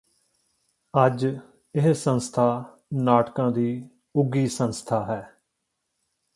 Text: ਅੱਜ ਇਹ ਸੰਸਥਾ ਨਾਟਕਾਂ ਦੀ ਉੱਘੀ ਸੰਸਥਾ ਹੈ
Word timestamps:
ਅੱਜ 0.93 1.25
ਇਹ 1.75 1.93
ਸੰਸਥਾ 1.93 2.63
ਨਾਟਕਾਂ 2.93 3.51
ਦੀ 3.51 3.89
ਉੱਘੀ 4.15 4.47
ਸੰਸਥਾ 4.47 5.03
ਹੈ 5.05 5.21